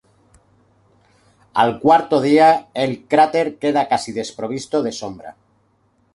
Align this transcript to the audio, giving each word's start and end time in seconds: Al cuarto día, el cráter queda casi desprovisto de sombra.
Al 1.53 1.79
cuarto 1.79 2.21
día, 2.21 2.69
el 2.73 3.05
cráter 3.07 3.59
queda 3.59 3.87
casi 3.87 4.11
desprovisto 4.11 4.81
de 4.81 4.91
sombra. 4.93 5.35